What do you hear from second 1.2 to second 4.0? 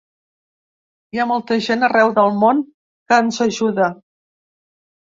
ha molta gent arreu del món que ens ajuda.